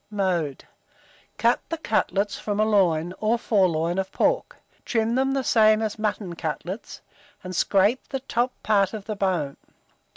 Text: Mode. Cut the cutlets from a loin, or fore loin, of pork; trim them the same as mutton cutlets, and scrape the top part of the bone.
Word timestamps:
Mode. 0.09 0.63
Cut 1.37 1.59
the 1.69 1.77
cutlets 1.77 2.35
from 2.39 2.59
a 2.59 2.65
loin, 2.65 3.13
or 3.19 3.37
fore 3.37 3.67
loin, 3.69 3.99
of 3.99 4.11
pork; 4.11 4.55
trim 4.83 5.13
them 5.13 5.33
the 5.35 5.43
same 5.43 5.79
as 5.83 5.99
mutton 5.99 6.35
cutlets, 6.35 7.01
and 7.43 7.55
scrape 7.55 8.07
the 8.09 8.21
top 8.21 8.51
part 8.63 8.95
of 8.95 9.05
the 9.05 9.15
bone. 9.15 9.57